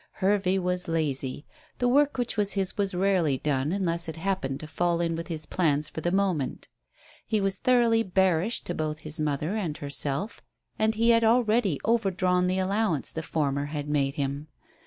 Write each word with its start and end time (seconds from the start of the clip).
Hervey 0.13 0.57
was 0.57 0.87
lazy. 0.87 1.45
The 1.77 1.87
work 1.87 2.17
which 2.17 2.35
was 2.35 2.53
his 2.53 2.75
was 2.75 2.95
rarely 2.95 3.37
done 3.37 3.71
unless 3.71 4.09
it 4.09 4.15
happened 4.15 4.59
to 4.61 4.65
fall 4.67 4.99
in 4.99 5.15
with 5.15 5.27
his 5.27 5.45
plans 5.45 5.89
for 5.89 6.01
the 6.01 6.11
moment. 6.11 6.67
He 7.27 7.39
was 7.39 7.59
thoroughly 7.59 8.01
bearish 8.01 8.63
to 8.63 8.73
both 8.73 8.97
his 8.97 9.19
mother 9.19 9.55
and 9.55 9.77
herself, 9.77 10.41
and 10.79 10.95
he 10.95 11.11
had 11.11 11.23
already 11.23 11.79
overdrawn 11.85 12.45
the 12.47 12.57
allowance 12.57 13.11
the 13.11 13.21
former 13.21 13.65
had 13.65 13.87
made 13.87 14.15
him. 14.15 14.47